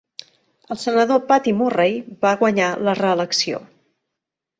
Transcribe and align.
El 0.75 0.77
senador 0.83 1.19
Patty 1.31 1.53
Murray 1.59 1.99
va 2.27 2.31
guanyar 2.39 2.71
la 2.87 2.95
reelecció. 3.01 3.61